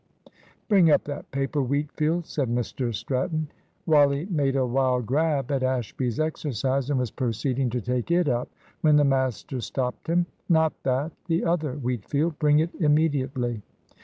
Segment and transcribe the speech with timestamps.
[0.67, 3.49] '""Bring up that paper, Wheatfield," said Mr Stratton.
[3.85, 8.49] Wally made a wild grab at Ashby's exercise, and was proceeding to take it up
[8.81, 10.25] when the master stopped him.
[10.49, 12.39] "Not that; the other, Wheatfield.
[12.39, 13.61] Bring it immediately."